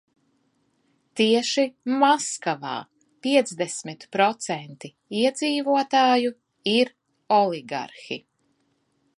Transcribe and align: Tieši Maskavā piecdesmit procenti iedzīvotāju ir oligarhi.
Tieši 1.19 1.65
Maskavā 2.03 2.71
piecdesmit 3.27 4.07
procenti 4.17 4.91
iedzīvotāju 5.21 6.35
ir 6.77 6.95
oligarhi. 7.41 8.23